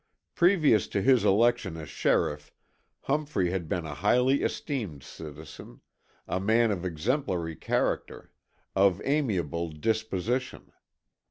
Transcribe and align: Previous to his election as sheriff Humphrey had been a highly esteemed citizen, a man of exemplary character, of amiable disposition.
Previous 0.33 0.87
to 0.87 0.99
his 1.03 1.23
election 1.23 1.77
as 1.77 1.87
sheriff 1.87 2.51
Humphrey 3.01 3.51
had 3.51 3.69
been 3.69 3.85
a 3.85 3.93
highly 3.93 4.41
esteemed 4.41 5.03
citizen, 5.03 5.81
a 6.27 6.39
man 6.39 6.71
of 6.71 6.83
exemplary 6.83 7.55
character, 7.55 8.31
of 8.75 8.99
amiable 9.05 9.69
disposition. 9.69 10.71